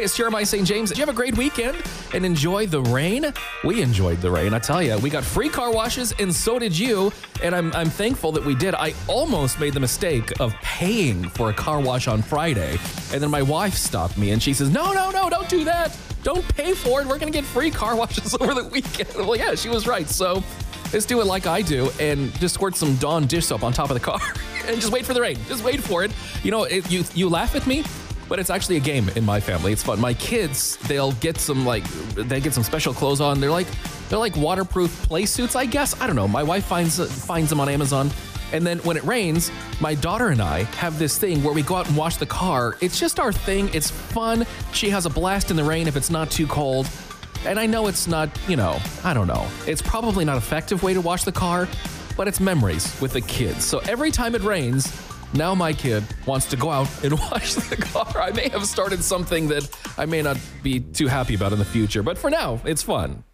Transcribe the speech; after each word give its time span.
Hey, 0.00 0.04
it's 0.04 0.16
Jeremiah 0.16 0.46
St. 0.46 0.66
James. 0.66 0.88
Did 0.88 0.96
you 0.96 1.02
have 1.02 1.14
a 1.14 1.14
great 1.14 1.36
weekend 1.36 1.76
and 2.14 2.24
enjoy 2.24 2.66
the 2.66 2.80
rain? 2.80 3.34
We 3.64 3.82
enjoyed 3.82 4.22
the 4.22 4.30
rain. 4.30 4.54
I 4.54 4.58
tell 4.58 4.82
you, 4.82 4.96
we 4.96 5.10
got 5.10 5.22
free 5.22 5.50
car 5.50 5.70
washes, 5.70 6.14
and 6.18 6.34
so 6.34 6.58
did 6.58 6.78
you. 6.78 7.12
And 7.42 7.54
I'm, 7.54 7.70
I'm 7.74 7.90
thankful 7.90 8.32
that 8.32 8.42
we 8.42 8.54
did. 8.54 8.74
I 8.74 8.94
almost 9.08 9.60
made 9.60 9.74
the 9.74 9.80
mistake 9.80 10.40
of 10.40 10.54
paying 10.62 11.28
for 11.28 11.50
a 11.50 11.52
car 11.52 11.80
wash 11.80 12.08
on 12.08 12.22
Friday. 12.22 12.78
And 13.12 13.22
then 13.22 13.30
my 13.30 13.42
wife 13.42 13.74
stopped 13.74 14.16
me 14.16 14.30
and 14.30 14.42
she 14.42 14.54
says, 14.54 14.70
No, 14.70 14.94
no, 14.94 15.10
no, 15.10 15.28
don't 15.28 15.50
do 15.50 15.64
that. 15.64 15.94
Don't 16.22 16.48
pay 16.54 16.72
for 16.72 17.02
it. 17.02 17.06
We're 17.06 17.18
going 17.18 17.30
to 17.30 17.38
get 17.38 17.44
free 17.44 17.70
car 17.70 17.94
washes 18.02 18.34
over 18.40 18.54
the 18.54 18.64
weekend. 18.64 19.14
Well, 19.16 19.36
yeah, 19.36 19.54
she 19.54 19.68
was 19.68 19.86
right. 19.86 20.08
So 20.08 20.42
let's 20.94 21.04
do 21.04 21.20
it 21.20 21.26
like 21.26 21.46
I 21.46 21.60
do 21.60 21.90
and 22.00 22.32
just 22.40 22.54
squirt 22.54 22.74
some 22.74 22.96
Dawn 22.96 23.26
dish 23.26 23.44
soap 23.44 23.62
on 23.62 23.74
top 23.74 23.90
of 23.90 23.94
the 23.94 24.00
car 24.00 24.20
and 24.66 24.80
just 24.80 24.92
wait 24.92 25.04
for 25.04 25.12
the 25.12 25.20
rain. 25.20 25.36
Just 25.46 25.62
wait 25.62 25.82
for 25.82 26.04
it. 26.04 26.10
You 26.42 26.52
know, 26.52 26.64
it, 26.64 26.90
you 26.90 27.04
you 27.14 27.28
laugh 27.28 27.54
at 27.54 27.66
me, 27.66 27.84
but 28.30 28.38
it's 28.38 28.48
actually 28.48 28.76
a 28.76 28.80
game 28.80 29.10
in 29.16 29.24
my 29.24 29.40
family. 29.40 29.72
It's 29.72 29.82
fun. 29.82 30.00
My 30.00 30.14
kids, 30.14 30.76
they'll 30.88 31.12
get 31.14 31.36
some 31.36 31.66
like 31.66 31.84
they 32.14 32.40
get 32.40 32.54
some 32.54 32.62
special 32.62 32.94
clothes 32.94 33.20
on. 33.20 33.40
They're 33.40 33.50
like 33.50 33.66
they're 34.08 34.20
like 34.20 34.36
waterproof 34.36 35.08
play 35.08 35.26
suits, 35.26 35.56
I 35.56 35.66
guess. 35.66 36.00
I 36.00 36.06
don't 36.06 36.16
know. 36.16 36.28
My 36.28 36.44
wife 36.44 36.64
finds 36.64 36.98
finds 37.26 37.50
them 37.50 37.58
on 37.60 37.68
Amazon. 37.68 38.08
And 38.52 38.66
then 38.66 38.78
when 38.78 38.96
it 38.96 39.04
rains, 39.04 39.50
my 39.80 39.94
daughter 39.94 40.28
and 40.28 40.40
I 40.40 40.62
have 40.76 40.98
this 40.98 41.18
thing 41.18 41.42
where 41.42 41.52
we 41.52 41.62
go 41.62 41.74
out 41.74 41.88
and 41.88 41.96
wash 41.96 42.16
the 42.16 42.26
car. 42.26 42.76
It's 42.80 42.98
just 42.98 43.20
our 43.20 43.32
thing. 43.32 43.68
It's 43.74 43.90
fun. 43.90 44.46
She 44.72 44.90
has 44.90 45.06
a 45.06 45.10
blast 45.10 45.50
in 45.50 45.56
the 45.56 45.64
rain 45.64 45.88
if 45.88 45.96
it's 45.96 46.10
not 46.10 46.30
too 46.30 46.46
cold. 46.46 46.88
And 47.46 47.58
I 47.58 47.66
know 47.66 47.86
it's 47.86 48.06
not, 48.06 48.28
you 48.48 48.56
know, 48.56 48.78
I 49.02 49.14
don't 49.14 49.26
know. 49.26 49.46
It's 49.66 49.82
probably 49.82 50.24
not 50.24 50.36
effective 50.36 50.82
way 50.82 50.94
to 50.94 51.00
wash 51.00 51.24
the 51.24 51.32
car, 51.32 51.68
but 52.16 52.28
it's 52.28 52.40
memories 52.40 53.00
with 53.00 53.12
the 53.12 53.20
kids. 53.20 53.64
So 53.64 53.78
every 53.88 54.10
time 54.10 54.34
it 54.34 54.42
rains, 54.42 54.92
now 55.34 55.54
my 55.54 55.72
kid 55.72 56.04
wants 56.26 56.46
to 56.46 56.56
go 56.56 56.70
out 56.70 56.88
and 57.04 57.12
wash 57.30 57.54
the 57.54 57.76
car. 57.76 58.20
I 58.20 58.30
may 58.30 58.48
have 58.48 58.66
started 58.66 59.02
something 59.02 59.48
that 59.48 59.68
I 59.98 60.06
may 60.06 60.22
not 60.22 60.36
be 60.62 60.80
too 60.80 61.06
happy 61.06 61.34
about 61.34 61.52
in 61.52 61.58
the 61.58 61.64
future, 61.64 62.02
but 62.02 62.18
for 62.18 62.30
now, 62.30 62.60
it's 62.64 62.82
fun. 62.82 63.24